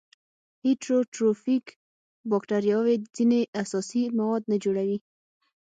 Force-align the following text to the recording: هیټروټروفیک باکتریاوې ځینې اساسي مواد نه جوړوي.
هیټروټروفیک 0.65 1.65
باکتریاوې 2.31 2.95
ځینې 3.15 3.41
اساسي 3.61 4.03
مواد 4.17 4.43
نه 4.51 4.57
جوړوي. 4.63 4.97